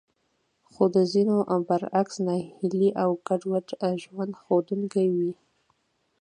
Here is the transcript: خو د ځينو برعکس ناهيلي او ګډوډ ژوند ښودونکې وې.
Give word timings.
خو 0.71 0.83
د 0.95 0.97
ځينو 1.13 1.35
برعکس 1.67 2.15
ناهيلي 2.27 2.89
او 3.03 3.09
ګډوډ 3.27 3.65
ژوند 4.03 4.33
ښودونکې 4.41 5.05
وې. 5.15 5.31